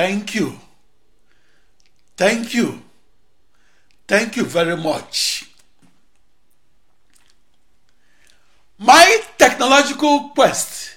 Thank 0.00 0.34
you. 0.34 0.58
Thank 2.16 2.54
you. 2.54 2.80
Thank 4.08 4.34
you 4.34 4.46
very 4.46 4.74
much. 4.74 5.50
My 8.78 9.20
technological 9.36 10.30
quest 10.30 10.96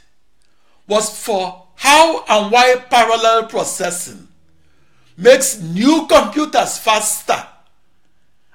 was 0.88 1.10
for 1.20 1.66
how 1.76 2.24
and 2.30 2.50
why 2.50 2.76
parallel 2.90 3.48
processing 3.48 4.26
makes 5.18 5.60
new 5.60 6.08
computers 6.08 6.78
faster 6.78 7.46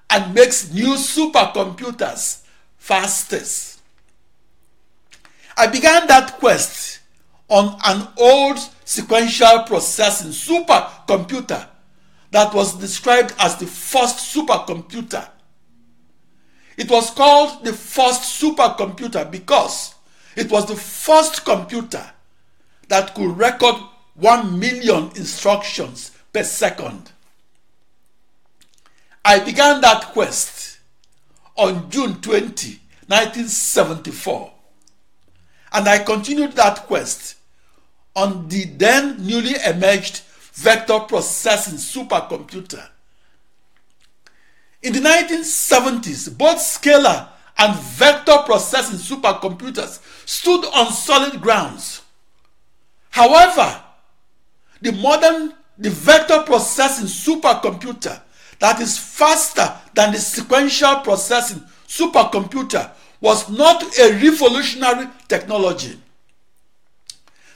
and 0.08 0.32
makes 0.32 0.72
new 0.72 0.94
supercomputers 0.94 2.40
fastest. 2.78 3.82
I 5.58 5.66
began 5.66 6.06
that 6.06 6.38
quest 6.38 6.97
on 7.48 7.78
an 7.84 8.08
old 8.18 8.58
sequential 8.84 9.62
processing 9.66 10.30
supercomputer 10.30 11.66
that 12.30 12.52
was 12.54 12.74
described 12.74 13.34
as 13.38 13.56
the 13.56 13.66
first 13.66 14.34
supercomputer. 14.34 15.28
It 16.76 16.90
was 16.90 17.10
called 17.10 17.64
the 17.64 17.72
first 17.72 18.40
supercomputer 18.40 19.30
because 19.30 19.94
it 20.36 20.50
was 20.50 20.66
the 20.66 20.76
first 20.76 21.44
computer 21.44 22.04
that 22.88 23.14
could 23.14 23.36
record 23.36 23.76
1 24.14 24.58
million 24.58 25.10
instructions 25.16 26.12
per 26.32 26.44
second. 26.44 27.12
I 29.24 29.40
began 29.40 29.80
that 29.80 30.04
quest 30.12 30.78
on 31.56 31.90
June 31.90 32.20
20, 32.20 32.80
1974, 33.06 34.52
and 35.72 35.88
I 35.88 35.98
continued 35.98 36.52
that 36.52 36.86
quest 36.86 37.37
on 38.18 38.48
the 38.48 38.64
then 38.64 39.24
newly 39.24 39.54
emerged 39.64 40.22
vector 40.52 40.98
processing 40.98 41.78
supercomputer. 41.78 42.84
In 44.82 44.92
the 44.92 44.98
1970s, 44.98 46.36
both 46.36 46.58
scalar 46.58 47.28
and 47.58 47.76
vector 47.76 48.38
processing 48.44 48.98
supercomputers 48.98 50.00
stood 50.26 50.64
on 50.74 50.92
solid 50.92 51.40
grounds. 51.40 52.02
However, 53.10 53.82
the 54.82 54.92
modern 54.92 55.54
the 55.78 55.90
vector 55.90 56.42
processing 56.42 57.06
supercomputer 57.06 58.20
that 58.58 58.80
is 58.80 58.98
faster 58.98 59.72
than 59.94 60.12
the 60.12 60.18
sequential 60.18 60.96
processing 60.96 61.62
supercomputer 61.86 62.90
was 63.20 63.48
not 63.48 63.82
a 64.00 64.12
revolutionary 64.14 65.06
technology 65.28 65.96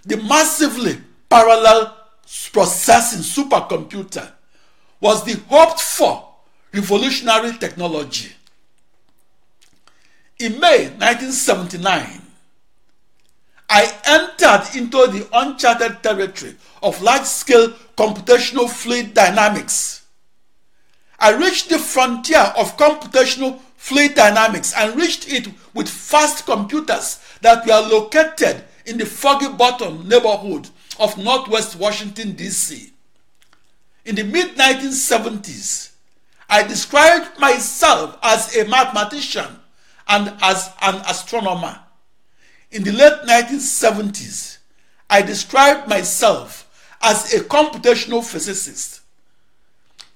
the 0.04 0.16
massively 0.18 1.00
parallel 1.28 1.96
processing 2.52 3.20
supercomputer 3.20 4.30
was 5.00 5.24
the 5.24 5.40
hoped 5.48 5.80
for 5.80 6.28
revolutionary 6.72 7.52
technology. 7.58 8.32
In 10.38 10.58
May 10.58 10.88
1979, 10.88 12.20
I 13.68 13.94
entered 14.04 14.76
into 14.76 15.06
the 15.06 15.28
uncharted 15.32 16.02
territory 16.02 16.56
of 16.82 17.00
large 17.00 17.24
scale 17.24 17.70
computational 17.96 18.68
fluid 18.68 19.14
dynamics. 19.14 20.02
I 21.18 21.32
reached 21.32 21.68
the 21.68 21.78
frontier 21.78 22.52
of 22.56 22.76
computational 22.76 23.60
fluid 23.76 24.14
dynamics 24.14 24.74
and 24.76 24.96
reached 24.96 25.32
it 25.32 25.48
with 25.74 25.88
fast 25.88 26.44
computers 26.44 27.20
that 27.40 27.64
were 27.66 27.88
located 27.88 28.64
in 28.86 28.98
the 28.98 29.06
Foggy 29.06 29.48
Bottom 29.48 30.08
neighborhood 30.08 30.68
of 30.98 31.16
Northwest 31.18 31.76
Washington, 31.76 32.32
D.C. 32.32 32.92
In 34.04 34.14
the 34.14 34.24
mid 34.24 34.56
1970s, 34.56 35.92
I 36.48 36.62
described 36.62 37.38
myself 37.38 38.18
as 38.22 38.56
a 38.56 38.68
mathematician 38.68 39.46
and 40.08 40.34
as 40.42 40.70
an 40.82 40.96
astronomer. 41.08 41.78
In 42.70 42.84
the 42.84 42.92
late 42.92 43.22
1970s, 43.26 44.58
I 45.08 45.22
described 45.22 45.88
myself 45.88 46.68
as 47.02 47.32
a 47.34 47.40
computational 47.40 48.24
physicist. 48.24 49.00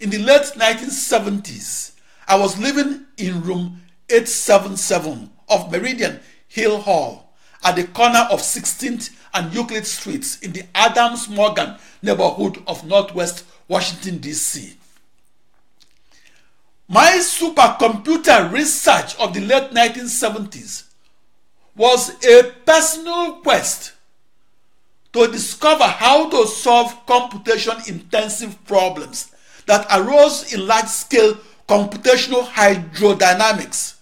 In 0.00 0.10
the 0.10 0.18
late 0.18 0.52
1970s, 0.56 1.92
I 2.28 2.36
was 2.36 2.58
living 2.58 3.06
in 3.16 3.42
room 3.42 3.80
877 4.10 5.30
of 5.48 5.70
Meridian 5.70 6.20
Hill 6.48 6.80
Hall 6.80 7.25
at 7.66 7.74
the 7.74 7.84
corner 7.88 8.28
of 8.30 8.40
16th 8.40 9.10
and 9.34 9.52
Euclid 9.52 9.84
Streets 9.84 10.38
in 10.38 10.52
the 10.52 10.62
Adams 10.72 11.28
Morgan 11.28 11.74
neighborhood 12.00 12.62
of 12.68 12.86
Northwest 12.86 13.44
Washington, 13.66 14.18
D.C. 14.18 14.76
My 16.88 17.18
supercomputer 17.18 18.52
research 18.52 19.16
of 19.16 19.34
the 19.34 19.40
late 19.40 19.72
1970s 19.72 20.84
was 21.74 22.24
a 22.24 22.52
personal 22.64 23.32
quest 23.42 23.94
to 25.12 25.26
discover 25.26 25.84
how 25.84 26.30
to 26.30 26.46
solve 26.46 27.04
computation 27.06 27.74
intensive 27.88 28.64
problems 28.64 29.32
that 29.66 29.84
arose 29.92 30.52
in 30.54 30.68
large 30.68 30.86
scale 30.86 31.36
computational 31.68 32.44
hydrodynamics 32.44 33.95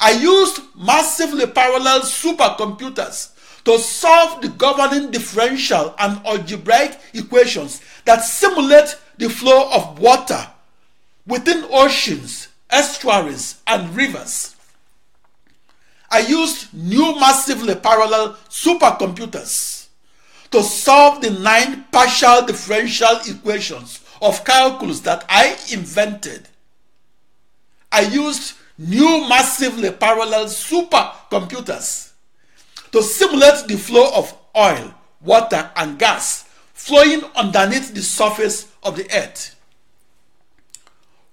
I 0.00 0.12
used 0.12 0.60
massively 0.76 1.46
parallel 1.46 2.00
supercomputers 2.00 3.30
to 3.64 3.78
solve 3.78 4.42
the 4.42 4.48
governing 4.48 5.10
differential 5.10 5.94
and 5.98 6.24
algebraic 6.26 6.98
equations 7.14 7.80
that 8.04 8.22
simulate 8.22 8.96
the 9.16 9.28
flow 9.28 9.70
of 9.70 9.98
water 9.98 10.46
within 11.26 11.64
oceans, 11.70 12.48
estuaries, 12.70 13.62
and 13.66 13.94
rivers. 13.96 14.54
I 16.10 16.20
used 16.20 16.72
new 16.74 17.18
massively 17.18 17.74
parallel 17.74 18.36
supercomputers 18.48 19.86
to 20.50 20.62
solve 20.62 21.20
the 21.20 21.30
nine 21.30 21.84
partial 21.90 22.42
differential 22.46 23.18
equations 23.26 24.00
of 24.20 24.44
calculus 24.44 25.00
that 25.00 25.24
I 25.28 25.56
invented. 25.72 26.48
I 27.90 28.02
used 28.02 28.54
new 28.78 29.28
massively 29.28 29.90
parallel 29.90 30.46
supercomputers 30.46 32.12
to 32.92 33.02
simulate 33.02 33.66
the 33.66 33.76
flow 33.76 34.10
of 34.14 34.36
oil, 34.56 34.94
water, 35.20 35.70
and 35.76 35.98
gas 35.98 36.44
flowing 36.72 37.22
underneath 37.34 37.94
the 37.94 38.02
surface 38.02 38.72
of 38.82 38.96
the 38.96 39.04
earth. 39.16 39.56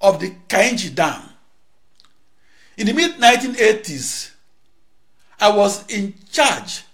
of 0.00 0.20
the 0.20 0.30
Kainji 0.48 0.94
Dam. 0.94 1.22
In 2.76 2.86
the 2.86 2.92
mid 2.92 3.16
1980s, 3.16 4.30
I 5.40 5.48
was 5.50 5.84
in 5.88 6.14
charge 6.30 6.84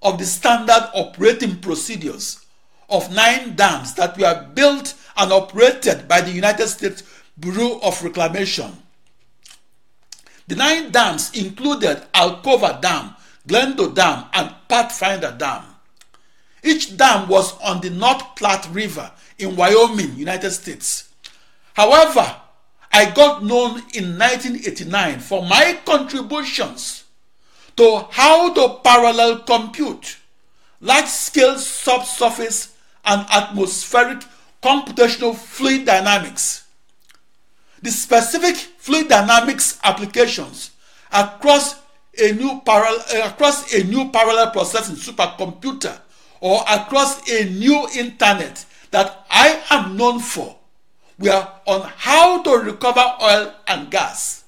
of 0.00 0.18
the 0.18 0.24
standard 0.24 0.90
operating 0.94 1.56
procedures 1.56 2.46
of 2.88 3.12
nine 3.12 3.56
dams 3.56 3.94
that 3.94 4.16
were 4.16 4.48
built 4.54 4.94
and 5.16 5.32
operated 5.32 6.06
by 6.06 6.20
the 6.20 6.30
United 6.30 6.68
States 6.68 7.02
Bureau 7.38 7.80
of 7.82 8.02
Reclamation. 8.02 8.72
The 10.46 10.56
nine 10.56 10.90
dams 10.90 11.32
included 11.34 12.02
Alcova 12.12 12.80
Dam, 12.80 13.14
Glendo 13.48 13.94
Dam, 13.94 14.26
and 14.32 14.54
Pathfinder 14.68 15.34
Dam. 15.38 15.64
Each 16.62 16.96
dam 16.96 17.28
was 17.28 17.58
on 17.60 17.80
the 17.80 17.90
North 17.90 18.36
Platte 18.36 18.68
River 18.72 19.10
in 19.38 19.56
Wyoming, 19.56 20.16
United 20.16 20.50
States. 20.50 21.08
However, 21.74 22.36
I 22.92 23.10
got 23.10 23.44
known 23.44 23.82
in 23.92 24.18
1989 24.18 25.20
for 25.20 25.42
my 25.42 25.78
contributions 25.84 27.04
to 27.76 28.06
how 28.10 28.52
to 28.54 28.80
parallel 28.84 29.40
compute 29.40 30.18
large 30.80 31.06
scale 31.06 31.58
subsurface 31.58 32.74
and 33.04 33.26
atmospheric 33.30 34.22
computational 34.62 35.34
fluid 35.34 35.84
dynamics 35.86 36.63
the 37.84 37.90
specific 37.90 38.56
fluid 38.56 39.08
dynamics 39.08 39.78
applications 39.84 40.70
across 41.12 41.76
a 42.18 42.32
new 42.32 42.62
parallel 42.64 43.04
uh, 43.14 43.28
across 43.28 43.74
a 43.74 43.84
new 43.84 44.10
parallel 44.10 44.50
processing 44.52 44.96
supercomputer 44.96 46.00
or 46.40 46.62
across 46.68 47.28
a 47.30 47.44
new 47.50 47.86
internet 47.94 48.64
that 48.90 49.26
I 49.30 49.60
am 49.68 49.98
known 49.98 50.18
for 50.18 50.56
were 51.18 51.46
on 51.66 51.82
how 51.96 52.42
to 52.42 52.50
recover 52.56 53.04
oil 53.22 53.54
and 53.68 53.90
gas 53.90 54.44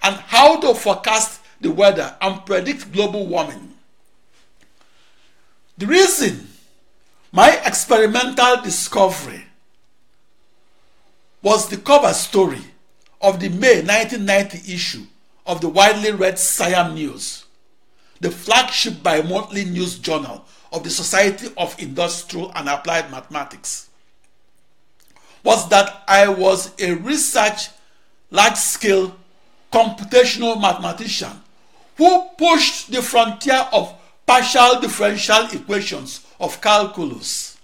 and 0.00 0.14
how 0.14 0.60
to 0.60 0.72
forecast 0.72 1.40
the 1.60 1.70
weather 1.70 2.14
and 2.20 2.46
predict 2.46 2.92
global 2.92 3.26
warming. 3.26 3.74
The 5.78 5.86
reason 5.86 6.48
my 7.32 7.50
experimental 7.66 8.62
discovery 8.62 9.46
was 11.42 11.68
the 11.68 11.76
cover 11.76 12.12
story 12.14 12.60
of 13.20 13.40
the 13.40 13.48
May 13.48 13.82
1990 13.82 14.72
issue 14.72 15.02
of 15.44 15.60
the 15.60 15.68
widely 15.68 16.12
read 16.12 16.38
SIAM 16.38 16.94
News, 16.94 17.44
the 18.20 18.30
flagship 18.30 19.02
bi 19.02 19.22
monthly 19.22 19.64
news 19.64 19.98
journal 19.98 20.44
of 20.72 20.84
the 20.84 20.90
Society 20.90 21.48
of 21.58 21.78
Industrial 21.80 22.52
and 22.54 22.68
Applied 22.68 23.10
Mathematics, 23.10 23.90
was 25.42 25.68
that 25.68 26.04
I 26.06 26.28
was 26.28 26.72
a 26.80 26.94
research, 26.94 27.68
large 28.30 28.56
scale 28.56 29.16
computational 29.72 30.60
mathematician 30.60 31.42
who 31.96 32.28
pushed 32.38 32.92
the 32.92 33.02
frontier 33.02 33.66
of 33.72 33.92
partial 34.26 34.80
differential 34.80 35.48
equations 35.52 36.24
of 36.38 36.60
calculus. 36.60 37.58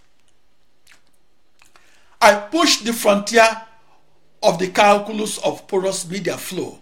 I 2.21 2.35
pushed 2.35 2.85
the 2.85 2.93
frontier 2.93 3.49
of 4.43 4.59
the 4.59 4.69
calculus 4.69 5.39
of 5.39 5.67
porous 5.67 6.09
media 6.09 6.37
flow 6.37 6.79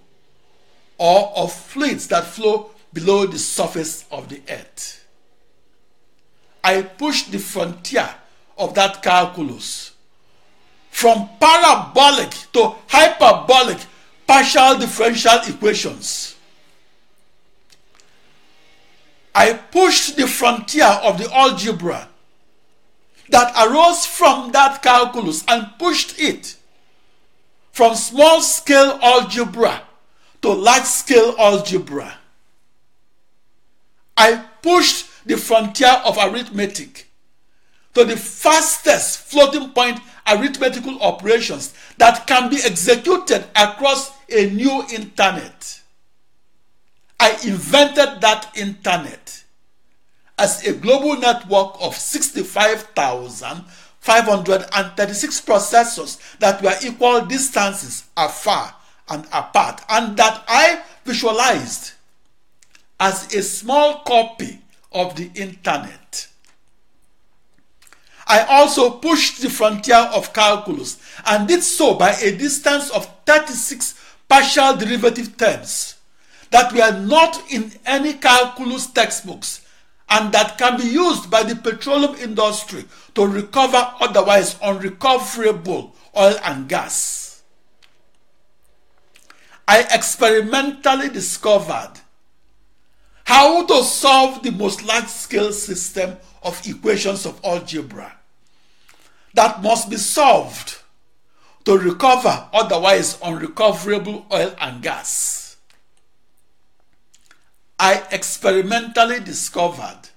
or 0.98 1.32
of 1.36 1.52
fluids 1.52 2.08
that 2.08 2.25
flow 2.25 2.70
below 2.92 3.26
the 3.26 3.38
surface 3.38 4.04
of 4.10 4.28
the 4.28 4.40
earth. 4.48 5.06
I 6.62 6.82
pushed 6.82 7.32
the 7.32 7.38
frontier 7.38 8.08
of 8.58 8.75
that 8.75 9.02
calculus 9.02 9.92
from 10.90 11.28
parabolic 11.38 12.30
to 12.52 12.75
hyperbolic 12.88 13.78
partial 14.26 14.78
differential 14.78 15.38
equations. 15.46 16.36
I 19.34 19.52
pushed 19.52 20.16
the 20.16 20.26
frontier 20.26 20.86
of 20.86 21.18
the 21.18 21.30
algebra 21.32 22.08
that 23.28 23.52
arose 23.66 24.06
from 24.06 24.52
that 24.52 24.82
calculus 24.82 25.44
and 25.46 25.68
pushed 25.78 26.18
it 26.18 26.56
from 27.76 27.95
small 27.95 28.40
scale 28.40 28.99
algebra 29.02 29.83
to 30.40 30.50
large 30.50 30.85
scale 30.85 31.35
algebra. 31.38 32.16
I 34.16 34.42
pushed 34.62 35.11
the 35.26 35.37
frontier 35.37 36.00
of 36.06 36.16
arithmetic 36.16 37.11
to 37.92 38.06
the 38.06 38.16
fastest 38.16 39.18
floating 39.18 39.68
point 39.73 40.00
arithmetical 40.26 40.99
operations 41.02 41.75
that 41.99 42.26
can 42.26 42.49
be 42.49 42.56
executed 42.64 43.45
across 43.54 44.11
a 44.30 44.49
new 44.49 44.83
internet. 44.95 45.83
I 47.21 47.33
invented 47.45 48.23
that 48.23 48.52
internet 48.56 49.45
as 50.38 50.66
a 50.66 50.73
global 50.73 51.18
network 51.18 51.76
of 51.83 51.95
65,000 51.95 53.64
536 54.06 55.40
processors 55.40 56.38
that 56.38 56.62
were 56.62 56.75
equal 56.84 57.26
distances 57.26 58.04
afar 58.16 58.72
and 59.08 59.26
apart, 59.32 59.82
and 59.88 60.16
that 60.16 60.44
I 60.46 60.82
visualized 61.04 61.92
as 63.00 63.34
a 63.34 63.42
small 63.42 63.98
copy 64.06 64.60
of 64.92 65.16
the 65.16 65.28
internet. 65.34 66.28
I 68.28 68.44
also 68.44 68.90
pushed 68.90 69.42
the 69.42 69.50
frontier 69.50 70.08
of 70.14 70.32
calculus 70.32 70.98
and 71.26 71.48
did 71.48 71.64
so 71.64 71.94
by 71.94 72.12
a 72.12 72.36
distance 72.36 72.90
of 72.90 73.10
36 73.26 74.00
partial 74.28 74.76
derivative 74.76 75.36
terms 75.36 75.96
that 76.50 76.72
were 76.72 76.96
not 77.00 77.42
in 77.50 77.72
any 77.84 78.14
calculus 78.14 78.86
textbooks 78.86 79.65
and 80.08 80.32
that 80.32 80.56
can 80.58 80.78
be 80.78 80.86
used 80.86 81.30
by 81.30 81.42
the 81.42 81.56
petroleum 81.56 82.14
industry 82.16 82.84
to 83.14 83.26
recover 83.26 83.92
otherwise 84.00 84.58
unrecoverable 84.62 85.94
oil 86.16 86.36
and 86.44 86.68
gas. 86.68 87.42
I 89.68 89.80
experimentally 89.92 91.08
discovered 91.08 91.92
how 93.25 93.66
to 93.66 93.82
solve 93.82 94.42
the 94.42 94.52
most 94.52 94.84
large-scale 94.84 95.52
system 95.52 96.16
of 96.42 96.64
equations 96.66 97.26
of 97.26 97.40
algebra 97.44 98.16
that 99.34 99.62
must 99.62 99.90
be 99.90 99.96
solved 99.96 100.78
to 101.64 101.76
recover 101.76 102.48
otherwise 102.52 103.18
unrecoverable 103.20 104.25
oil 104.32 104.54
and 104.60 104.82
gas. 104.82 105.45
I 107.78 108.02
experimentally 108.11 109.21
discovered 109.21 110.09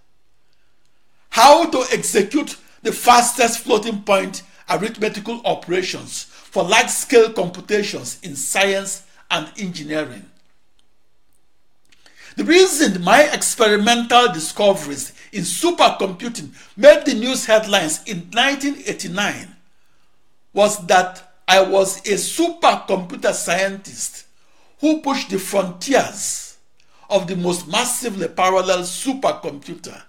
how 1.30 1.70
to 1.70 1.86
execute 1.92 2.58
the 2.82 2.92
fastest 2.92 3.60
floating 3.60 4.02
point 4.02 4.44
arithmetical 4.70 5.42
operations 5.46 6.24
for 6.24 6.64
large-scale 6.64 7.34
computations 7.34 8.20
in 8.24 8.36
science 8.36 9.04
and 9.30 9.52
engineering. 9.58 10.26
The 12.36 12.44
reason 12.46 13.04
my 13.04 13.24
experimental 13.24 14.32
discoveries 14.32 15.14
in 15.34 15.42
supercomputing 15.42 16.52
made 16.78 17.06
the 17.06 17.14
news 17.14 17.46
headlines 17.46 18.02
in 18.06 18.30
1989 18.32 19.56
was 20.54 20.86
that 20.88 21.34
I 21.48 21.62
was 21.62 21.98
a 22.00 22.14
supercomputer 22.14 23.34
scientist 23.34 24.26
who 24.80 25.02
pushed 25.02 25.30
the 25.30 25.40
frontiers 25.40 26.49
of 27.10 27.28
the 27.28 27.36
most 27.36 27.68
massively 27.68 28.28
parallel 28.28 28.80
supercomputer. 28.80 30.02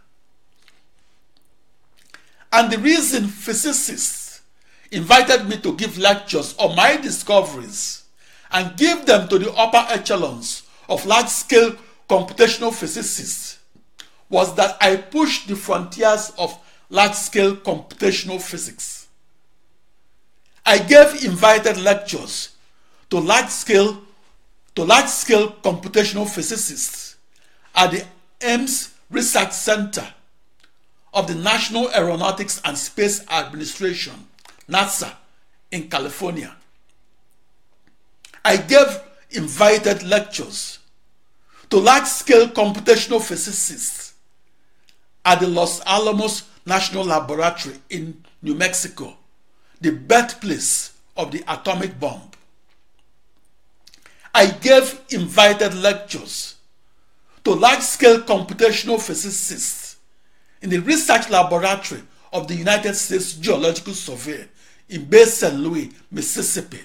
And 2.53 2.71
the 2.71 2.79
reason 2.79 3.27
physicists 3.27 4.43
invited 4.91 5.49
me 5.49 5.57
to 5.59 5.75
give 5.77 5.99
lectures 5.99 6.55
on 6.59 6.77
my 6.77 6.97
discoveries 6.97 8.05
and 8.51 8.77
give 8.77 9.07
them 9.07 9.29
to 9.29 9.39
the 9.39 9.53
upper 9.53 9.87
echelons 9.93 10.65
of 10.89 11.07
large 11.07 11.29
scale 11.29 11.77
computational 12.09 12.75
physicists 12.75 13.61
was 14.31 14.55
that 14.55 14.77
I 14.81 14.97
pushed 14.97 15.49
the 15.49 15.57
frontiers 15.57 16.33
of 16.39 16.57
large-scale 16.89 17.57
computational 17.57 18.41
physics. 18.41 19.09
I 20.65 20.79
gave 20.79 21.25
invited 21.25 21.77
lectures 21.79 22.51
to 23.11 23.19
large-scale 23.19 24.01
to 24.81 24.87
large-scale 24.87 25.51
computational 25.63 26.27
physicists 26.27 27.17
at 27.75 27.91
the 27.91 28.03
Ames 28.41 28.95
Research 29.11 29.53
Center 29.53 30.07
of 31.13 31.27
the 31.27 31.35
National 31.35 31.91
Aeronautics 31.91 32.63
and 32.65 32.79
Space 32.79 33.23
Administration, 33.29 34.15
NASA, 34.71 35.13
in 35.71 35.91
California. 35.91 36.57
I 38.43 38.57
gave 38.57 38.87
invited 39.33 40.03
lectures 40.03 40.79
to 41.69 41.77
large-scale 41.77 42.49
computational 42.49 43.21
physicists 43.21 44.15
at 45.27 45.41
the 45.41 45.47
Los 45.47 45.83
Alamos 45.85 46.45
National 46.65 47.05
Laboratory 47.05 47.77
in 47.91 48.25
New 48.41 48.55
Mexico, 48.55 49.15
the 49.83 49.91
birthplace 49.91 50.95
of 51.19 51.33
the 51.33 51.45
atomic 51.49 52.01
bomb. 52.01 52.23
I 54.35 54.47
gave 54.47 55.01
invited 55.11 55.75
lectures 55.75 56.57
to 57.45 57.53
large-scale 57.53 58.23
computational 58.23 59.01
physicists 59.01 59.97
in 60.63 60.71
the 60.71 60.79
research 60.79 61.29
laboratory 61.31 62.03
of 62.33 62.47
the 62.47 62.55
United 62.55 62.95
States 62.95 63.33
Geological 63.35 63.95
Survey 63.95 64.47
in 64.89 65.05
Bay 65.07 65.25
St. 65.25 65.55
Louis, 65.55 65.91
Mississippi. 66.11 66.81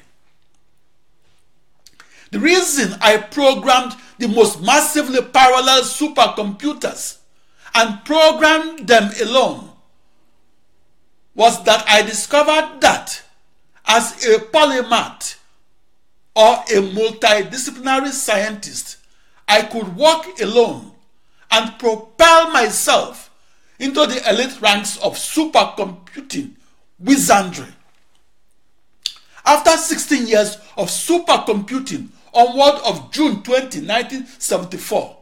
The 2.31 2.39
reason 2.39 2.97
I 3.01 3.17
programmed 3.17 3.93
the 4.17 4.27
most 4.27 4.61
massively 4.61 5.21
parallel 5.21 5.81
supercomputers 5.81 7.17
and 7.73 8.03
programmed 8.05 8.87
them 8.87 9.11
alone 9.21 9.71
was 11.35 11.63
that 11.65 11.85
I 11.87 12.01
discovered 12.01 12.79
that 12.81 13.21
as 13.85 14.25
a 14.25 14.39
polymath 14.39 15.35
or 16.35 16.55
a 16.55 16.81
multidisciplinary 16.81 18.09
scientist, 18.11 18.97
I 19.47 19.61
could 19.61 19.95
work 19.95 20.39
alone 20.41 20.91
and 21.51 21.79
propel 21.79 22.51
myself 22.51 23.31
into 23.79 24.05
the 24.05 24.29
elite 24.29 24.59
ranks 24.61 24.97
of 24.97 25.13
supercomputing 25.15 26.51
wizardry. 26.99 27.67
After 29.45 29.71
16 29.71 30.27
years 30.27 30.57
of 30.75 30.87
supercomputing 30.87 32.09
onward 32.33 32.81
of 32.85 33.11
June 33.11 33.43
20, 33.43 33.79
1974, 33.81 35.17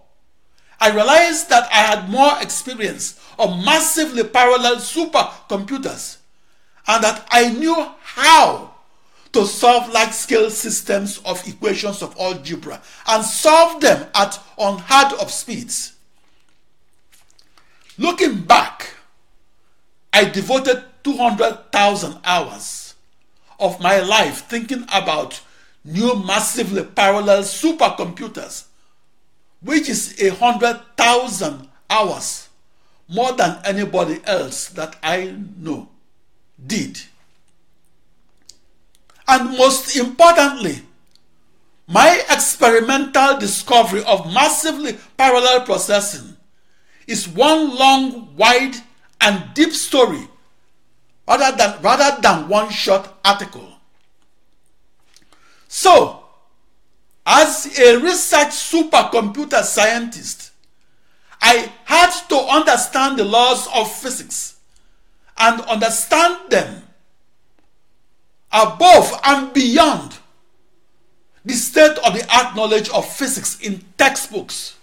I 0.80 0.92
realized 0.92 1.50
that 1.50 1.70
I 1.72 1.76
had 1.76 2.10
more 2.10 2.32
experience 2.42 3.20
on 3.38 3.64
massively 3.64 4.24
parallel 4.24 4.78
supercomputers 4.78 6.18
and 6.88 7.04
that 7.04 7.28
I 7.32 7.52
knew 7.54 7.88
how 8.02 8.73
to 9.34 9.46
solve 9.46 9.92
large-scale 9.92 10.50
systems 10.50 11.18
of 11.26 11.46
equations 11.48 12.02
of 12.02 12.16
algebra 12.20 12.82
and 13.08 13.26
solve 13.26 13.82
them 13.82 14.08
at 14.16 14.40
unheard 14.58 15.14
of 15.20 15.32
speeds. 15.32 15.94
Looking 17.98 18.42
back, 18.42 18.92
I 20.12 20.26
devoted 20.26 20.84
200,000 21.04 22.20
hours 22.24 22.94
of 23.60 23.80
my 23.80 24.00
life 24.00 24.46
thinking 24.46 24.84
about 24.94 25.42
new 25.84 26.16
massively 26.16 26.84
parallel 26.84 27.42
supercomputers, 27.42 28.66
which 29.62 29.90
is 29.90 30.22
a 30.22 30.30
hundred 30.30 30.80
thousand 30.96 31.68
hours 31.90 32.50
more 33.08 33.34
than 33.34 33.60
anybody 33.66 34.22
else 34.26 34.70
that 34.70 34.96
I 35.04 35.36
know 35.58 35.90
did. 36.66 37.02
And 39.28 39.58
most 39.58 39.96
importantly, 39.96 40.82
my 41.88 42.24
experimental 42.30 43.38
discovery 43.38 44.04
of 44.06 44.34
massively 44.34 44.98
parallel 45.18 45.66
processing 45.66 46.38
is 47.08 47.28
one 47.28 47.76
long, 47.76 48.36
wide, 48.36 48.76
and 49.22 49.54
deep 49.54 49.72
story 49.74 50.28
rather 51.28 51.56
than, 51.56 51.82
rather 51.82 52.22
than 52.22 52.48
one 52.48 52.70
short 52.70 53.08
article. 53.24 53.70
So, 55.68 56.24
as 57.26 57.80
a 57.80 57.98
research 57.98 58.50
supercomputer 58.50 59.64
scientist, 59.64 60.52
I 61.42 61.72
had 61.86 62.12
to 62.30 62.38
understand 62.38 63.18
the 63.18 63.26
laws 63.26 63.68
of 63.74 63.92
physics 63.92 64.58
and 65.38 65.62
understand 65.62 66.38
them 66.50 66.83
above 68.54 69.20
and 69.26 69.52
beyond 69.54 70.18
the 71.44 71.54
state 71.54 71.98
of 72.06 72.14
the 72.14 72.26
art 72.34 72.56
knowledge 72.56 72.90
of 72.90 73.06
physics 73.12 73.60
in 73.60 73.84
textbooks. 73.98 74.78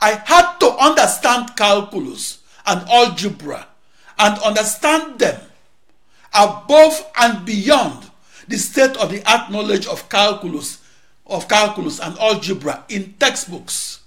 I 0.00 0.10
had 0.24 0.58
to 0.58 0.70
understand 0.72 1.56
calculus 1.56 2.40
and 2.66 2.86
algebra 2.88 3.66
and 4.18 4.38
understand 4.40 5.18
them 5.18 5.40
above 6.34 7.10
and 7.18 7.44
beyond 7.44 8.10
the 8.48 8.56
state 8.58 8.96
of 8.96 9.10
the 9.10 9.22
art 9.30 9.50
knowledge 9.50 9.86
of 9.86 10.08
calculus 10.08 10.82
of 11.26 11.48
calculus 11.48 12.00
and 12.00 12.18
algebra 12.18 12.84
in 12.88 13.12
textbooks 13.14 14.00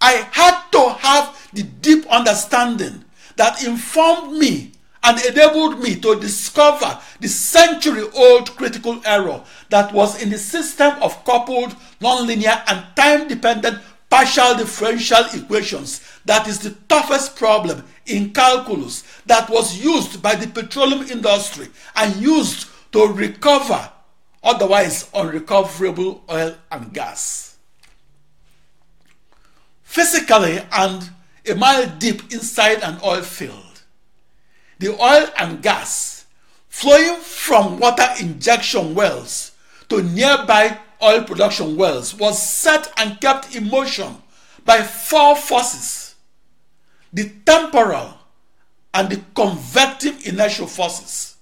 i 0.00 0.12
had 0.32 0.60
to 0.70 0.90
have 0.98 1.50
the 1.52 1.62
deep 1.62 2.06
understanding 2.06 3.04
that 3.36 3.62
informed 3.64 4.36
me 4.36 4.72
and 5.08 5.24
enabled 5.24 5.80
me 5.82 5.94
to 5.96 6.20
discover 6.20 6.98
the 7.20 7.28
century 7.28 8.04
old 8.14 8.54
critical 8.56 9.00
error 9.06 9.42
that 9.70 9.90
was 9.94 10.22
in 10.22 10.28
the 10.28 10.36
system 10.36 10.92
of 11.02 11.24
coupled 11.24 11.74
nonlinear 11.98 12.62
and 12.68 12.84
time 12.94 13.26
dependent 13.26 13.80
partial 14.10 14.54
differential 14.54 15.24
equations 15.32 16.02
that 16.26 16.46
is 16.46 16.58
the 16.58 16.70
toughest 16.90 17.36
problem 17.36 17.82
in 18.04 18.34
calculus 18.34 19.02
that 19.24 19.48
was 19.48 19.82
used 19.82 20.20
by 20.22 20.34
the 20.34 20.46
petroleum 20.48 21.02
industry 21.08 21.68
and 21.96 22.14
used 22.16 22.68
to 22.92 23.06
recover 23.06 23.90
otherwise 24.42 25.08
unrecoverable 25.14 26.22
oil 26.30 26.54
and 26.70 26.92
gas. 26.92 27.56
Physically 29.82 30.60
and 30.70 31.10
a 31.46 31.54
mile 31.54 31.86
deep 31.98 32.30
inside 32.30 32.82
an 32.82 32.98
oil 33.02 33.22
field. 33.22 33.67
The 34.78 34.90
oil 35.00 35.28
and 35.36 35.62
gas 35.62 36.26
flowing 36.68 37.20
from 37.20 37.78
water 37.78 38.08
injection 38.20 38.94
wells 38.94 39.52
to 39.88 40.02
nearby 40.02 40.78
oil 41.02 41.24
production 41.24 41.76
wells 41.76 42.14
was 42.14 42.40
set 42.40 42.92
and 42.96 43.20
kept 43.20 43.54
in 43.54 43.68
motion 43.68 44.22
by 44.64 44.82
four 44.82 45.36
forces 45.36 46.08
the 47.12 47.30
temporal 47.44 48.14
and 48.92 49.10
the 49.10 49.22
convective 49.34 50.26
inertial 50.26 50.66
forces, 50.66 51.36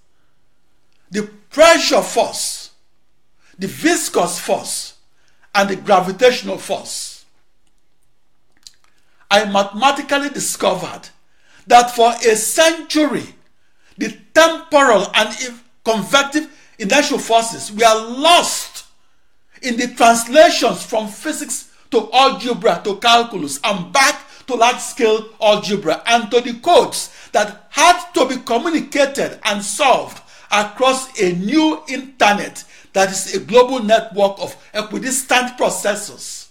the 1.10 1.22
pressure 1.50 2.02
force, 2.02 2.70
the 3.58 3.66
viscous 3.66 4.38
force, 4.38 4.94
and 5.54 5.70
the 5.70 5.76
gravitational 5.76 6.58
force. 6.58 7.24
I 9.30 9.44
mathematically 9.46 10.28
discovered 10.28 11.08
that 11.66 11.90
for 11.94 12.12
a 12.26 12.36
century, 12.36 13.34
the 13.98 14.16
temporal 14.34 15.06
and 15.14 15.54
convective 15.84 16.48
inertial 16.78 17.18
forces 17.18 17.72
were 17.72 18.08
lost 18.18 18.86
in 19.62 19.76
the 19.76 19.88
translations 19.94 20.84
from 20.84 21.08
physics 21.08 21.72
to 21.90 22.10
algebra 22.12 22.80
to 22.84 22.96
calculus 22.96 23.58
and 23.64 23.92
back 23.92 24.22
to 24.46 24.54
large 24.54 24.78
scale 24.78 25.28
algebra 25.40 26.02
and 26.06 26.30
to 26.30 26.40
the 26.40 26.54
codes 26.60 27.10
that 27.32 27.66
had 27.70 28.12
to 28.12 28.26
be 28.28 28.36
communicated 28.36 29.38
and 29.44 29.62
solved 29.62 30.22
across 30.50 31.20
a 31.20 31.32
new 31.32 31.82
internet 31.88 32.64
that 32.92 33.10
is 33.10 33.34
a 33.34 33.40
global 33.40 33.82
network 33.82 34.38
of 34.38 34.56
equidistant 34.72 35.58
processors. 35.58 36.45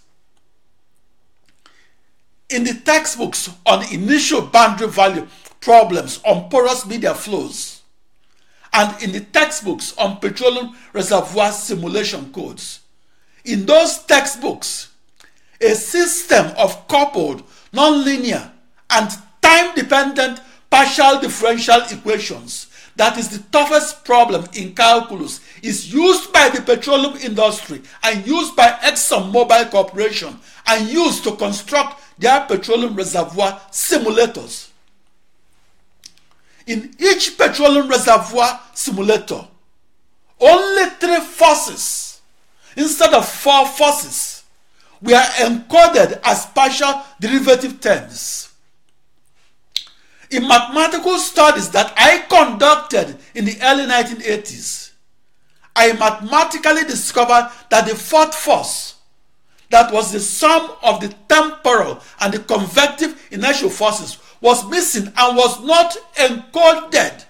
In 2.50 2.64
the 2.64 2.74
textbooks 2.74 3.50
on 3.66 3.92
initial 3.92 4.42
boundary 4.42 4.88
value 4.88 5.28
problems 5.62 6.20
on 6.24 6.50
porous 6.50 6.86
media 6.86 7.14
flows, 7.16 7.82
and 8.72 9.02
in 9.02 9.12
the 9.12 9.22
textbooks 9.22 9.98
on 9.98 10.18
petroleum 10.18 10.76
reservoir 10.94 11.52
simulation 11.52 12.32
codes, 12.32 12.82
in 13.46 13.66
those 13.66 14.00
textbooks, 14.04 14.92
a 15.60 15.74
system 15.74 16.48
of 16.58 16.88
coupled, 16.88 17.42
nonlinear, 17.72 18.52
and 18.92 19.10
time-dependent 19.42 20.42
partial 20.70 21.20
differential 21.20 21.82
equations 21.90 22.68
that 22.96 23.18
is 23.18 23.30
the 23.30 23.44
toughest 23.52 24.06
problem 24.06 24.46
in 24.54 24.74
calculus 24.74 25.42
is 25.62 25.92
used 25.94 26.32
by 26.32 26.50
the 26.50 26.62
petroleum 26.62 27.18
industry 27.18 27.82
and 28.04 28.26
used 28.26 28.56
by 28.56 28.70
ExxonMobil 28.84 29.70
Corporation 29.70 30.40
and 30.68 30.90
used 30.90 31.24
to 31.24 31.36
construct 31.36 32.02
their 32.18 32.42
petroleum 32.46 32.96
reservoir 32.96 33.60
simulators. 33.72 34.70
In 36.68 36.96
each 37.00 37.38
petroleum 37.38 37.88
reservoir 37.88 38.60
simulator, 38.74 39.46
only 40.40 40.90
three 40.92 41.20
forces 41.20 42.22
instead 42.76 43.14
of 43.14 43.28
four 43.28 43.66
forces 43.68 44.44
were 45.02 45.14
encoded 45.14 46.20
as 46.24 46.46
partial 46.48 47.02
derivative 47.20 47.80
terms. 47.80 48.52
In 50.32 50.48
mathematical 50.48 51.18
studies 51.20 51.70
that 51.70 51.94
I 51.96 52.26
conducted 52.28 53.18
in 53.36 53.46
the 53.46 53.58
early 53.62 53.86
1980s, 53.86 54.92
I 55.76 55.94
mathematically 55.94 56.84
discovered 56.84 57.52
that 57.70 57.88
the 57.88 57.96
fourth 57.96 58.34
force, 58.34 58.85
that 59.70 59.92
was 59.92 60.12
the 60.12 60.20
sum 60.20 60.72
of 60.84 61.02
the 61.02 61.14
temporal 61.28 62.02
and 62.22 62.34
the 62.34 62.40
convective 62.40 63.28
inertial 63.32 63.70
forces, 63.70 64.18
was 64.42 64.68
missing 64.70 65.12
and 65.18 65.38
was 65.38 65.64
not 65.64 65.96
encoded 66.16 67.26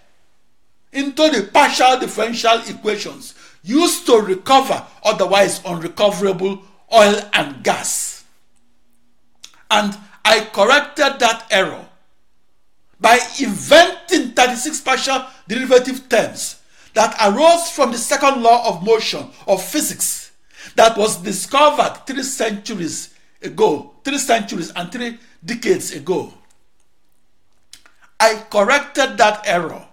into 0.91 1.29
the 1.29 1.49
partial 1.53 1.99
differential 1.99 2.59
equations 2.67 3.35
used 3.63 4.05
to 4.05 4.17
recover 4.17 4.85
otherwise 5.03 5.63
unrecoverable 5.65 6.61
oil 6.93 7.19
and 7.33 7.63
gas. 7.63 8.23
And 9.71 9.97
I 10.23 10.45
corrected 10.53 11.19
that 11.19 11.47
error 11.51 11.85
by 12.99 13.19
inventing 13.39 14.31
36 14.31 14.81
partial 14.81 15.25
derivative 15.47 16.07
terms 16.07 16.61
that 16.93 17.15
arose 17.21 17.69
from 17.69 17.91
the 17.91 17.97
second 17.97 18.41
law 18.41 18.67
of 18.69 18.83
motion 18.83 19.29
of 19.47 19.63
physics 19.63 20.24
that 20.75 20.97
was 20.97 21.17
discovered 21.17 22.01
three 22.05 22.23
centuries 22.23 23.13
ago, 23.41 23.93
three 24.03 24.17
centuries 24.17 24.71
and 24.75 24.91
three 24.91 25.19
decades 25.43 25.91
ago. 25.93 26.33
I 28.19 28.43
corrected 28.49 29.17
that 29.17 29.41
error 29.45 29.87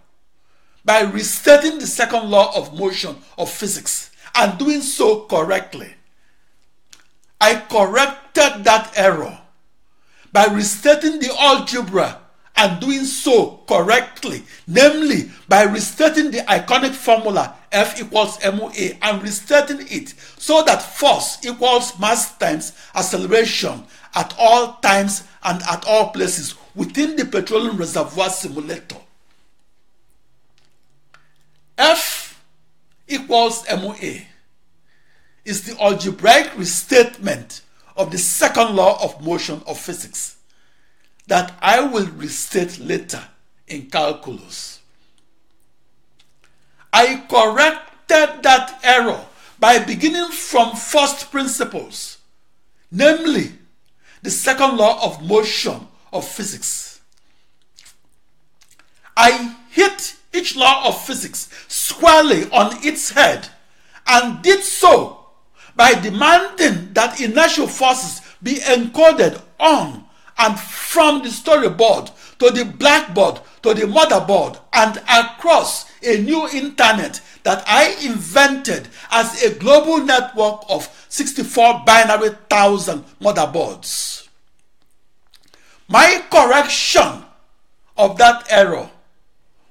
by 0.84 1.02
restating 1.02 1.78
the 1.78 1.86
second 1.86 2.30
law 2.30 2.56
of 2.56 2.78
motion 2.78 3.16
of 3.38 3.50
physics 3.50 4.10
and 4.34 4.58
doing 4.58 4.80
so 4.80 5.24
correctly. 5.24 5.94
I 7.40 7.56
corrected 7.56 8.64
that 8.64 8.92
error 8.96 9.40
by 10.32 10.46
restating 10.46 11.18
the 11.18 11.34
algebra 11.38 12.21
and 12.56 12.80
doing 12.80 13.04
so 13.04 13.60
correctly, 13.66 14.42
namely 14.66 15.30
by 15.48 15.62
restating 15.62 16.30
the 16.30 16.38
iconic 16.40 16.92
formula 16.92 17.56
F 17.72 18.00
equals 18.00 18.38
ma 18.44 18.70
and 19.02 19.22
restating 19.22 19.86
it 19.88 20.14
so 20.38 20.62
that 20.64 20.82
force 20.82 21.44
equals 21.44 21.98
mass 21.98 22.36
times 22.38 22.72
acceleration 22.94 23.82
at 24.14 24.34
all 24.38 24.74
times 24.74 25.24
and 25.42 25.62
at 25.62 25.84
all 25.86 26.10
places 26.10 26.54
within 26.74 27.16
the 27.16 27.24
petroleum 27.24 27.76
reservoir 27.76 28.28
simulator. 28.28 28.98
F 31.78 32.42
equals 33.08 33.64
ma 33.70 33.94
is 35.44 35.64
the 35.64 35.82
algebraic 35.82 36.56
restatement 36.56 37.62
of 37.96 38.10
the 38.10 38.18
second 38.18 38.76
law 38.76 39.02
of 39.02 39.24
motion 39.24 39.62
of 39.66 39.78
physics 39.78 40.36
that 41.26 41.56
I 41.60 41.80
will 41.80 42.06
restate 42.06 42.78
later 42.78 43.22
in 43.66 43.86
calculus. 43.86 44.80
I 46.92 47.24
corrected 47.28 48.42
that 48.42 48.80
error 48.82 49.24
by 49.58 49.78
beginning 49.78 50.30
from 50.30 50.76
first 50.76 51.30
principles, 51.30 52.18
namely 52.90 53.52
the 54.22 54.30
second 54.30 54.76
law 54.76 55.04
of 55.04 55.26
motion 55.26 55.86
of 56.12 56.26
physics. 56.26 57.00
I 59.16 59.56
hit 59.70 60.16
each 60.32 60.56
law 60.56 60.88
of 60.88 61.04
physics 61.04 61.48
squarely 61.68 62.50
on 62.50 62.84
its 62.84 63.10
head 63.10 63.48
and 64.06 64.42
did 64.42 64.62
so 64.62 65.26
by 65.76 65.94
demanding 65.94 66.92
that 66.92 67.20
inertial 67.20 67.66
forces 67.66 68.20
be 68.42 68.56
encoded 68.56 69.40
on 69.58 70.04
and 70.42 70.58
from 70.58 71.22
the 71.22 71.28
storyboard 71.28 72.10
to 72.38 72.50
the 72.50 72.64
blackboard 72.64 73.40
to 73.62 73.72
the 73.74 73.82
motherboard 73.82 74.58
and 74.72 74.96
across 75.08 75.88
a 76.02 76.20
new 76.20 76.48
internet 76.48 77.20
that 77.44 77.62
I 77.66 77.96
invented 78.04 78.88
as 79.12 79.40
a 79.44 79.54
global 79.54 79.98
network 80.04 80.64
of 80.68 81.06
64 81.08 81.84
binary 81.86 82.30
thousand 82.50 83.04
motherboards. 83.20 84.26
My 85.88 86.24
correction 86.28 87.22
of 87.96 88.18
that 88.18 88.46
error 88.50 88.90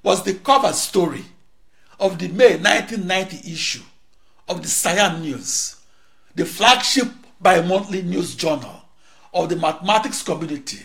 was 0.04 0.24
the 0.24 0.36
cover 0.36 0.72
story 0.72 1.26
of 2.00 2.18
the 2.18 2.30
May 2.30 2.56
1990 2.56 3.52
issue 3.52 3.84
of 4.48 4.62
the 4.62 4.70
SIAM 4.70 5.22
News, 5.22 5.76
the 6.36 6.46
flagship 6.46 7.10
bi-monthly 7.42 8.04
news 8.04 8.36
journal 8.36 8.81
of 9.34 9.50
the 9.50 9.56
mathematics 9.56 10.22
community. 10.24 10.80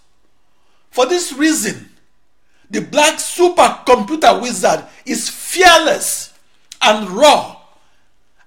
For 0.90 1.06
this 1.06 1.32
reason, 1.34 1.92
the 2.72 2.82
black 2.82 3.20
supercomputer 3.20 4.42
wizard 4.42 4.86
is 5.06 5.30
fearless 5.30 6.34
and 6.82 7.08
raw 7.12 7.57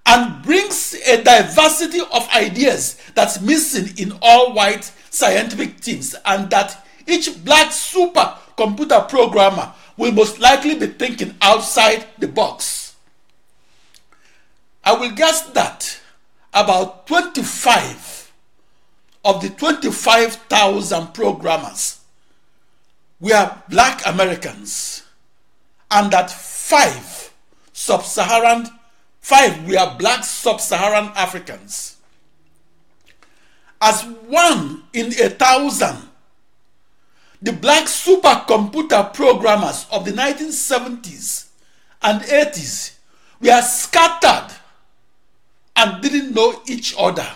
and 0.07 0.43
brings 0.43 0.95
a 1.07 1.23
diversity 1.23 2.01
of 2.01 2.29
ideas 2.35 2.97
that's 3.15 3.41
missing 3.41 3.97
in 3.97 4.17
all 4.23 4.53
white 4.53 4.85
scientific 5.11 5.81
teams 5.81 6.15
and 6.25 6.51
that 6.51 6.87
each 7.07 7.45
black 7.45 7.69
supercomputer 7.69 9.09
programmer 9.09 9.73
will 9.97 10.13
most 10.13 10.39
likely 10.39 10.75
be 10.75 10.87
thinking 10.87 11.35
outside 11.43 12.07
the 12.19 12.29
box. 12.29 12.97
I 14.83 14.95
will 14.95 15.11
guess 15.11 15.43
that 15.51 16.01
about 16.55 17.07
25 17.07 18.33
of 19.25 19.43
the 19.43 19.51
25,000 19.51 21.15
programmers 21.15 22.01
were 23.21 23.55
black 23.69 24.07
Americans 24.07 25.03
and 25.91 26.11
that 26.11 26.31
five 26.31 27.33
sub-Saharan 27.73 28.67
five 29.31 29.65
were 29.69 29.95
black 29.97 30.25
sub-Saharan 30.25 31.13
Africans. 31.15 31.99
As 33.81 34.03
one 34.27 34.83
in 34.93 35.07
a 35.07 35.31
thousand, 35.31 36.09
the 37.41 37.53
black 37.53 37.85
supercomputer 37.85 39.15
programmers 39.15 39.87
of 39.93 40.05
the 40.05 40.11
1970s 40.11 41.47
and 42.03 42.23
80s 42.23 42.97
were 43.41 43.63
scattered 43.63 44.53
and 45.77 46.03
didn't 46.03 46.35
know 46.35 46.61
each 46.67 46.93
other. 46.99 47.29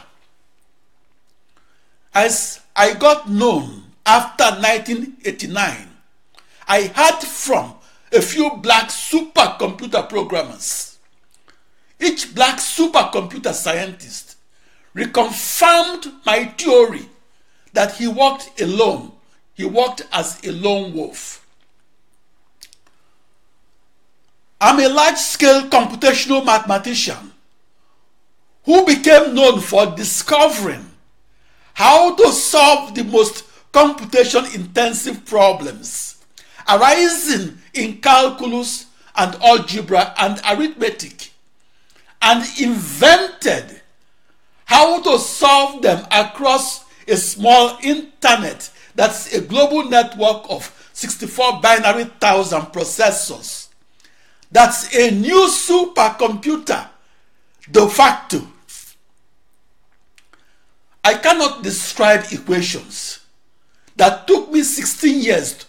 As 2.12 2.61
I 2.74 2.94
got 2.94 3.30
known 3.30 3.85
after 4.04 4.46
1989, 4.46 5.88
I 6.66 6.83
heard 6.88 7.20
from 7.22 7.74
a 8.12 8.20
few 8.20 8.50
black 8.57 8.88
supercomputer 8.88 10.09
programmers. 10.09 10.93
Each 12.00 12.35
black 12.35 12.59
supercomputer 12.59 13.52
scientist 13.52 14.37
reconfirmed 14.94 16.12
my 16.24 16.46
theory 16.46 17.09
that 17.72 17.96
he 17.96 18.07
worked 18.07 18.61
alone. 18.61 19.12
He 19.54 19.64
worked 19.64 20.07
as 20.12 20.44
a 20.44 20.52
lone 20.52 20.92
wolf. 20.94 21.46
I'm 24.61 24.80
a 24.80 24.88
large 24.88 25.18
scale 25.18 25.68
computational 25.68 26.44
mathematician 26.44 27.33
who 28.64 28.87
became 28.87 29.35
known 29.35 29.61
for 29.61 29.87
discovering 29.94 30.90
how 31.74 32.14
to 32.14 32.28
solve 32.28 32.94
the 32.94 33.04
most 33.04 33.44
computation 33.72 34.44
intensive 34.54 35.26
problems 35.26 36.24
arising 36.68 37.59
in 37.74 38.00
calculus 38.00 38.87
and 39.16 39.35
algebra 39.42 40.14
and 40.18 40.40
arithmetic 40.48 41.34
and 42.25 42.45
invented 42.59 43.81
how 44.65 45.01
to 45.03 45.19
solve 45.19 45.83
them 45.83 46.05
across 46.11 46.85
a 47.07 47.17
small 47.17 47.79
internet 47.83 48.71
that's 48.95 49.33
a 49.35 49.41
global 49.41 49.85
network 49.85 50.47
of 50.49 50.73
64 50.93 51.61
binary 51.61 52.05
thousand 52.05 52.63
processors. 52.73 53.69
That's 54.51 54.95
a 54.97 55.11
new 55.11 55.49
supercomputer 55.49 56.89
de 57.71 57.89
facto 57.89 58.47
I 61.03 61.15
cannot 61.15 61.63
describe 61.63 62.25
equations 62.33 63.21
that 63.97 64.27
took 64.27 64.51
me 64.51 64.63
16 64.63 65.23
years 65.23 65.67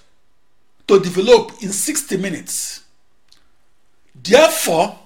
to 0.87 0.99
develop 1.01 1.51
in 1.61 1.73
60 1.73 2.17
minutes. 2.17 2.83
Therefore, 4.15 4.97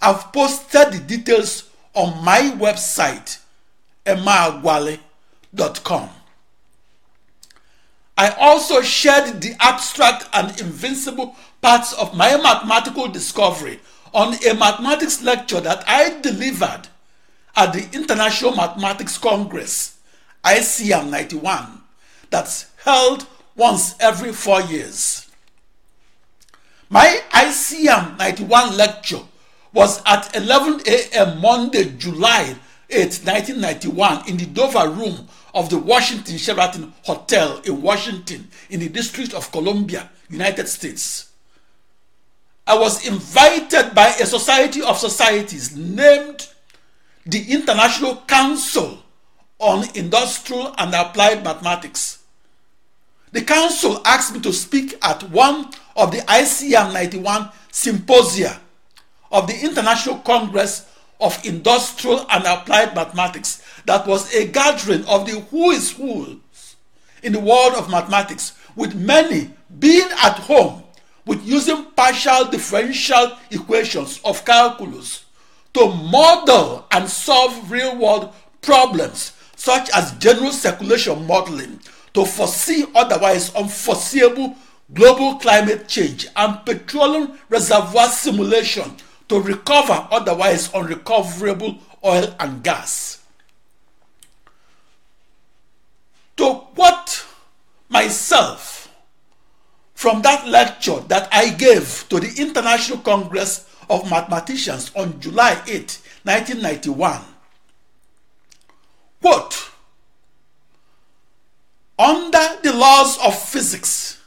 I've 0.00 0.32
posted 0.32 0.92
the 0.92 0.98
details 0.98 1.70
on 1.94 2.24
my 2.24 2.40
website, 2.58 3.38
emeagwali.com. 4.04 6.10
I 8.18 8.30
also 8.30 8.80
shared 8.80 9.42
the 9.42 9.54
abstract 9.60 10.28
and 10.32 10.58
invincible 10.60 11.36
parts 11.60 11.92
of 11.94 12.16
my 12.16 12.36
mathematical 12.36 13.08
discovery 13.08 13.80
on 14.14 14.34
a 14.46 14.54
mathematics 14.54 15.22
lecture 15.22 15.60
that 15.60 15.84
I 15.86 16.20
delivered 16.20 16.88
at 17.54 17.72
the 17.72 17.88
International 17.92 18.54
Mathematics 18.54 19.18
Congress, 19.18 19.98
ICM 20.44 21.10
91, 21.10 21.82
that's 22.30 22.66
held 22.84 23.26
once 23.56 23.94
every 24.00 24.32
four 24.32 24.60
years. 24.62 25.26
My 26.88 27.20
ICM 27.30 28.18
91 28.18 28.76
lecture 28.76 29.20
was 29.76 30.00
at 30.06 30.34
11 30.34 30.80
a.m. 30.86 31.38
Monday, 31.38 31.84
July 31.98 32.56
8, 32.88 33.20
1991, 33.26 34.26
in 34.26 34.38
the 34.38 34.46
Dover 34.46 34.88
Room 34.88 35.28
of 35.52 35.68
the 35.68 35.76
Washington 35.76 36.38
Sheraton 36.38 36.94
Hotel 37.02 37.60
in 37.62 37.82
Washington, 37.82 38.48
in 38.70 38.80
the 38.80 38.88
District 38.88 39.34
of 39.34 39.52
Columbia, 39.52 40.08
United 40.30 40.66
States. 40.66 41.30
I 42.66 42.78
was 42.78 43.06
invited 43.06 43.94
by 43.94 44.06
a 44.18 44.24
society 44.24 44.80
of 44.80 44.96
societies 44.96 45.76
named 45.76 46.48
the 47.26 47.52
International 47.52 48.16
Council 48.26 49.02
on 49.58 49.84
Industrial 49.94 50.74
and 50.78 50.94
Applied 50.94 51.44
Mathematics. 51.44 52.22
The 53.32 53.42
council 53.42 54.00
asked 54.06 54.32
me 54.32 54.40
to 54.40 54.54
speak 54.54 54.96
at 55.02 55.22
one 55.24 55.70
of 55.96 56.12
the 56.12 56.18
ICM 56.22 56.94
91 56.94 57.50
symposia 57.70 58.58
of 59.36 59.46
the 59.46 59.60
International 59.60 60.16
Congress 60.20 60.86
of 61.20 61.38
Industrial 61.44 62.24
and 62.30 62.44
Applied 62.46 62.94
Mathematics 62.94 63.62
that 63.84 64.06
was 64.06 64.34
a 64.34 64.46
gathering 64.46 65.04
of 65.04 65.26
the 65.26 65.40
who 65.50 65.72
is 65.72 65.92
who 65.92 66.40
in 67.22 67.32
the 67.32 67.40
world 67.40 67.74
of 67.74 67.90
mathematics 67.90 68.54
with 68.76 68.94
many 68.94 69.50
being 69.78 70.08
at 70.22 70.38
home 70.38 70.82
with 71.26 71.44
using 71.46 71.84
partial 71.96 72.46
differential 72.46 73.36
equations 73.50 74.20
of 74.24 74.42
calculus 74.46 75.26
to 75.74 75.86
model 75.86 76.86
and 76.92 77.06
solve 77.06 77.70
real 77.70 77.94
world 77.94 78.32
problems 78.62 79.32
such 79.54 79.90
as 79.90 80.12
general 80.12 80.50
circulation 80.52 81.26
modeling 81.26 81.78
to 82.14 82.24
foresee 82.24 82.86
otherwise 82.94 83.54
unforeseeable 83.54 84.56
global 84.94 85.34
climate 85.36 85.88
change 85.88 86.26
and 86.36 86.64
petroleum 86.64 87.38
reservoir 87.50 88.08
simulation 88.08 88.96
to 89.28 89.40
recover 89.40 90.08
otherwise 90.10 90.72
unrecoverable 90.72 91.78
oil 92.04 92.34
and 92.38 92.62
gas. 92.62 93.22
To 96.36 96.62
quote 96.74 97.24
myself 97.88 98.94
from 99.94 100.22
that 100.22 100.46
lecture 100.46 101.00
that 101.08 101.28
I 101.32 101.50
gave 101.50 102.06
to 102.10 102.20
the 102.20 102.34
International 102.40 102.98
Congress 102.98 103.68
of 103.88 104.10
Mathematicians 104.10 104.90
on 104.94 105.18
July 105.20 105.52
8, 105.66 105.98
1991. 106.24 107.22
Quote, 109.22 109.70
under 111.98 112.46
the 112.62 112.74
laws 112.74 113.18
of 113.24 113.36
physics 113.36 114.20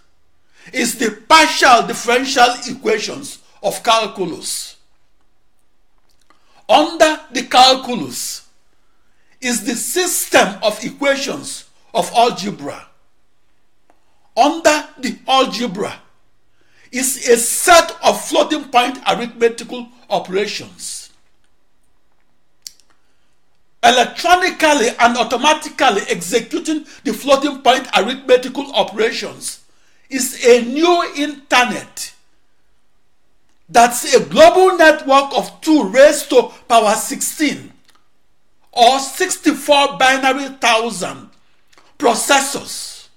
is 0.73 0.97
the 0.97 1.11
partial 1.27 1.85
differential 1.85 2.47
equations 2.67 3.39
of 3.61 3.83
calculus. 3.83 4.77
Under 6.69 7.19
the 7.31 7.43
calculus 7.43 8.47
is 9.41 9.65
the 9.65 9.75
system 9.75 10.47
of 10.61 10.83
equations 10.83 11.65
of 11.93 12.09
algebra. 12.13 12.85
Under 14.37 14.87
the 14.99 15.17
algebra 15.27 15.99
is 16.91 17.27
a 17.27 17.37
set 17.37 17.91
of 18.03 18.23
floating 18.25 18.65
point 18.65 18.99
arithmetical 19.09 19.87
operations. 20.09 21.11
Electronically 23.83 24.89
and 24.99 25.17
automatically 25.17 26.01
executing 26.09 26.85
the 27.03 27.13
floating 27.13 27.61
point 27.61 27.87
arithmetical 27.97 28.71
operations 28.73 29.61
is 30.09 30.45
a 30.45 30.63
new 30.65 31.13
internet 31.15 32.13
that's 33.69 34.15
a 34.15 34.25
global 34.25 34.77
network 34.77 35.31
of 35.37 35.61
2 35.61 35.89
raised 35.89 36.29
to 36.29 36.51
power 36.67 36.95
16 36.95 37.71
or 38.71 38.99
64 38.99 39.97
binary 39.97 40.47
thousand 40.59 41.29
processors 41.97 43.07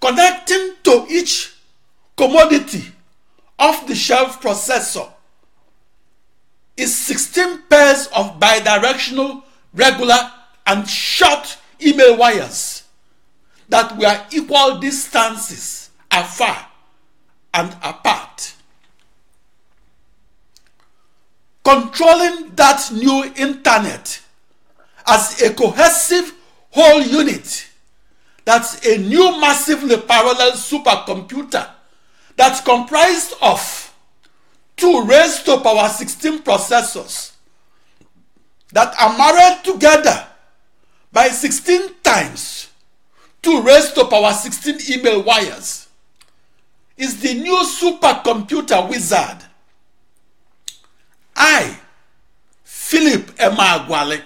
connecting 0.00 0.74
to 0.82 1.06
each 1.08 1.54
commodity 2.16 2.84
off 3.58 3.86
the 3.86 3.94
shelf 3.94 4.40
processor 4.40 5.08
is 6.76 6.96
16 6.96 7.62
pairs 7.68 8.06
of 8.08 8.40
bidirectional 8.40 9.42
regular 9.74 10.32
and 10.66 10.88
short 10.88 11.58
email 11.82 12.16
wires 12.16 12.84
that 13.68 13.96
were 13.98 14.24
equal 14.32 14.78
distances 14.78 15.90
afar 16.10 16.69
and 17.54 17.76
apart. 17.82 18.54
Controlling 21.64 22.54
that 22.54 22.90
new 22.92 23.24
internet 23.36 24.20
as 25.06 25.40
a 25.42 25.52
cohesive 25.54 26.32
whole 26.70 27.00
unit 27.00 27.66
that's 28.44 28.86
a 28.86 28.98
new 28.98 29.40
massively 29.40 29.96
parallel 29.96 30.52
supercomputer 30.52 31.68
that's 32.36 32.60
comprised 32.60 33.34
of 33.42 33.94
two 34.76 35.04
raised 35.04 35.44
to 35.44 35.58
power 35.60 35.88
16 35.88 36.38
processors 36.40 37.32
that 38.72 38.94
are 39.00 39.16
married 39.18 39.62
together 39.64 40.26
by 41.12 41.28
16 41.28 41.94
times 42.02 42.68
two 43.42 43.60
raised 43.62 43.94
to 43.94 44.04
power 44.06 44.32
16 44.32 44.98
email 44.98 45.22
wires 45.22 45.88
is 47.00 47.20
the 47.20 47.34
new 47.34 47.64
supercomputer 47.64 48.88
wizard. 48.88 49.38
I, 51.34 51.76
Philip 52.62 53.34
Emeagwali, 53.36 54.22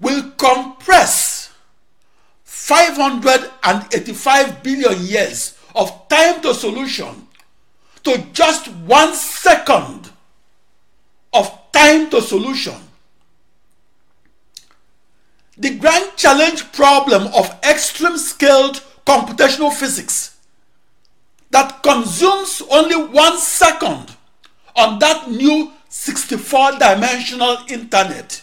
will 0.00 0.32
compress 0.32 1.52
585 2.42 4.62
billion 4.64 5.06
years 5.06 5.56
of 5.76 6.08
time 6.08 6.42
to 6.42 6.52
solution 6.52 7.28
to 8.02 8.18
just 8.32 8.66
one 8.86 9.14
second 9.14 10.10
of 11.32 11.56
time 11.70 12.10
to 12.10 12.20
solution. 12.20 12.74
The 15.58 15.78
grand 15.78 16.16
challenge 16.16 16.70
problem 16.72 17.28
of 17.34 17.58
extreme 17.64 18.18
scaled 18.18 18.82
computational 19.06 19.72
physics 19.72 20.36
that 21.50 21.82
consumes 21.82 22.62
only 22.70 22.96
one 22.96 23.38
second 23.38 24.16
on 24.74 24.98
that 24.98 25.30
new 25.30 25.72
64 25.88 26.72
dimensional 26.72 27.56
internet 27.68 28.42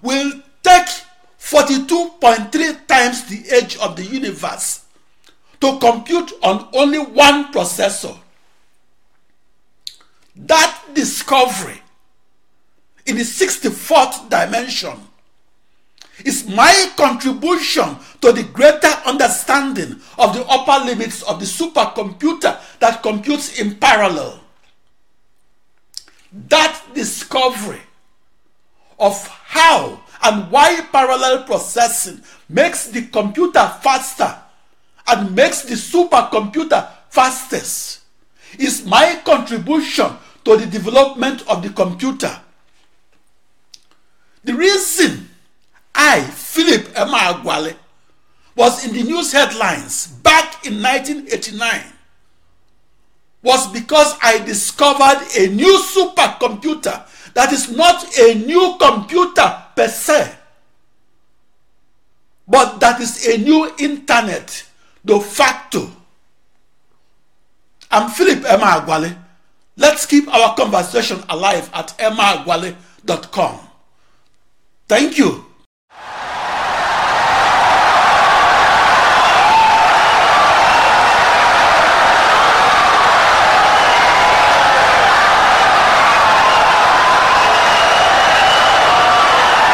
will 0.00 0.32
take 0.62 0.88
42.3 1.38 2.86
times 2.86 3.24
the 3.24 3.44
age 3.54 3.76
of 3.76 3.96
the 3.96 4.04
universe 4.04 4.84
to 5.60 5.78
compute 5.78 6.32
on 6.42 6.68
only 6.72 6.98
one 6.98 7.52
processor. 7.52 8.16
That 10.34 10.80
discovery 10.94 11.82
in 13.04 13.16
the 13.16 13.22
64th 13.22 14.28
dimension 14.30 15.05
is 16.24 16.48
my 16.48 16.90
contribution 16.96 17.96
to 18.20 18.32
the 18.32 18.42
greater 18.42 18.92
understanding 19.04 20.00
of 20.18 20.34
the 20.34 20.44
upper 20.48 20.84
limits 20.84 21.22
of 21.22 21.38
the 21.40 21.46
supercomputer 21.46 22.58
that 22.80 23.02
computes 23.02 23.60
in 23.60 23.74
parallel. 23.76 24.40
That 26.48 26.80
discovery 26.94 27.80
of 28.98 29.26
how 29.28 30.00
and 30.24 30.50
why 30.50 30.80
parallel 30.90 31.44
processing 31.44 32.22
makes 32.48 32.88
the 32.88 33.02
computer 33.06 33.70
faster 33.82 34.36
and 35.06 35.34
makes 35.34 35.62
the 35.62 35.74
supercomputer 35.74 36.88
fastest 37.10 38.00
is 38.58 38.84
my 38.84 39.20
contribution 39.24 40.10
to 40.44 40.56
the 40.56 40.66
development 40.66 41.46
of 41.48 41.62
the 41.62 41.70
computer. 41.70 42.40
The 44.44 44.54
reason 44.54 45.25
I, 45.96 46.20
Philip 46.20 46.82
Emeagwali, 46.94 47.74
was 48.54 48.84
in 48.86 48.94
the 48.94 49.02
news 49.02 49.32
headlines 49.32 50.06
back 50.06 50.66
in 50.66 50.82
1989 50.82 51.92
was 53.42 53.70
because 53.72 54.16
I 54.22 54.38
discovered 54.44 55.24
a 55.38 55.48
new 55.48 55.78
supercomputer 55.78 57.06
that 57.34 57.52
is 57.52 57.70
not 57.70 58.18
a 58.18 58.34
new 58.34 58.76
computer 58.78 59.62
per 59.76 59.88
se, 59.88 60.34
but 62.48 62.80
that 62.80 63.00
is 63.00 63.26
a 63.28 63.38
new 63.38 63.70
internet 63.78 64.64
de 65.04 65.20
facto. 65.20 65.90
I'm 67.90 68.10
Philip 68.10 68.40
Emeagwali. 68.40 69.16
Let's 69.76 70.06
keep 70.06 70.26
our 70.34 70.56
conversation 70.56 71.22
alive 71.28 71.70
at 71.72 71.88
emeagwali.com. 71.98 73.60
Thank 74.88 75.18
you. 75.18 75.45